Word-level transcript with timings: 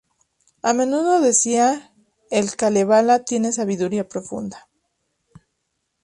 A 0.63 0.73
menudo 0.73 1.21
decía: 1.21 1.91
""El 2.31 2.55
Kalevala 2.55 3.23
tiene 3.23 3.51
sabiduría 3.53 4.07
profunda"". 4.09 4.67